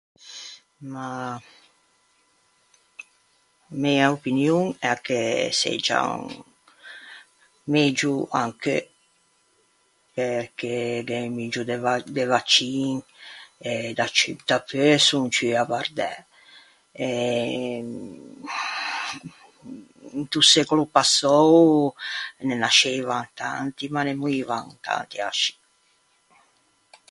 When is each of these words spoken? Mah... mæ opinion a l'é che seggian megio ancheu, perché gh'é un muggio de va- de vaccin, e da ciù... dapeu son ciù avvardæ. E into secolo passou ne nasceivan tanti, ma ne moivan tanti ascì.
Mah... 0.93 1.37
mæ 3.81 3.93
opinion 4.17 4.65
a 4.91 4.93
l'é 4.95 5.01
che 5.05 5.19
seggian 5.61 6.11
megio 7.73 8.15
ancheu, 8.43 8.81
perché 10.15 10.77
gh'é 11.07 11.19
un 11.29 11.33
muggio 11.37 11.61
de 11.69 11.77
va- 11.85 12.07
de 12.17 12.23
vaccin, 12.33 12.93
e 13.71 13.71
da 13.97 14.07
ciù... 14.17 14.31
dapeu 14.49 14.95
son 15.07 15.25
ciù 15.35 15.47
avvardæ. 15.61 16.11
E 17.07 17.09
into 20.19 20.39
secolo 20.53 20.83
passou 20.95 21.61
ne 22.47 22.55
nasceivan 22.63 23.25
tanti, 23.39 23.83
ma 23.93 24.01
ne 24.05 24.13
moivan 24.21 24.65
tanti 24.85 25.17
ascì. 25.29 25.53